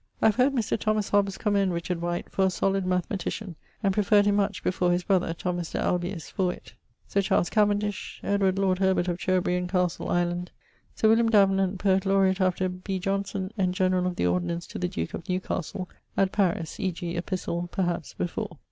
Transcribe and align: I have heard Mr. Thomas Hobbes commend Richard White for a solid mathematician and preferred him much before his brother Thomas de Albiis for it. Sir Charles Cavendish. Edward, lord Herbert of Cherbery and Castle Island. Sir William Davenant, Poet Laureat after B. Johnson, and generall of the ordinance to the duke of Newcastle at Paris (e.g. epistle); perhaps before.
I 0.19 0.25
have 0.25 0.37
heard 0.37 0.53
Mr. 0.53 0.79
Thomas 0.79 1.09
Hobbes 1.09 1.37
commend 1.37 1.73
Richard 1.75 2.01
White 2.01 2.31
for 2.31 2.43
a 2.45 2.49
solid 2.49 2.87
mathematician 2.87 3.55
and 3.83 3.93
preferred 3.93 4.25
him 4.25 4.35
much 4.37 4.63
before 4.63 4.89
his 4.91 5.03
brother 5.03 5.31
Thomas 5.31 5.73
de 5.73 5.77
Albiis 5.77 6.27
for 6.31 6.51
it. 6.51 6.73
Sir 7.07 7.21
Charles 7.21 7.51
Cavendish. 7.51 8.19
Edward, 8.23 8.57
lord 8.57 8.79
Herbert 8.79 9.07
of 9.07 9.19
Cherbery 9.19 9.57
and 9.57 9.69
Castle 9.69 10.09
Island. 10.09 10.49
Sir 10.95 11.07
William 11.09 11.29
Davenant, 11.29 11.77
Poet 11.77 12.07
Laureat 12.07 12.41
after 12.41 12.67
B. 12.67 12.97
Johnson, 12.97 13.51
and 13.59 13.75
generall 13.75 14.07
of 14.07 14.15
the 14.15 14.25
ordinance 14.25 14.65
to 14.65 14.79
the 14.79 14.87
duke 14.87 15.13
of 15.13 15.29
Newcastle 15.29 15.87
at 16.17 16.31
Paris 16.31 16.79
(e.g. 16.79 17.15
epistle); 17.15 17.69
perhaps 17.71 18.15
before. 18.15 18.57